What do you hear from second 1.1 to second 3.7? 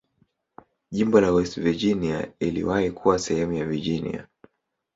la West Virginia iliwahi kuwa sehemu ya